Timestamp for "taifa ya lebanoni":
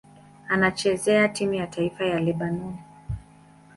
1.67-2.77